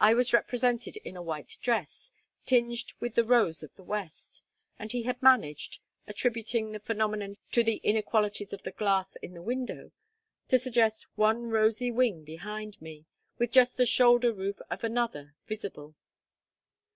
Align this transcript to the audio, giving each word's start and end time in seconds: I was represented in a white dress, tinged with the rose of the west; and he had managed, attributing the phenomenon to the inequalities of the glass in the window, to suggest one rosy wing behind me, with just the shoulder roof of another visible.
I 0.00 0.14
was 0.14 0.32
represented 0.32 0.96
in 0.96 1.16
a 1.16 1.22
white 1.22 1.58
dress, 1.62 2.10
tinged 2.44 2.92
with 2.98 3.14
the 3.14 3.22
rose 3.22 3.62
of 3.62 3.72
the 3.76 3.84
west; 3.84 4.42
and 4.80 4.90
he 4.90 5.04
had 5.04 5.22
managed, 5.22 5.78
attributing 6.08 6.72
the 6.72 6.80
phenomenon 6.80 7.36
to 7.52 7.62
the 7.62 7.76
inequalities 7.84 8.52
of 8.52 8.64
the 8.64 8.72
glass 8.72 9.14
in 9.14 9.32
the 9.32 9.40
window, 9.42 9.92
to 10.48 10.58
suggest 10.58 11.06
one 11.14 11.50
rosy 11.50 11.92
wing 11.92 12.24
behind 12.24 12.82
me, 12.82 13.06
with 13.38 13.52
just 13.52 13.76
the 13.76 13.86
shoulder 13.86 14.32
roof 14.32 14.60
of 14.70 14.82
another 14.82 15.36
visible. 15.46 15.94